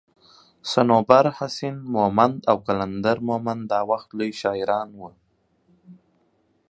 [0.71, 5.09] صنوبر حسين مومند او قلندر مومند دا وخت لوي شاعران وو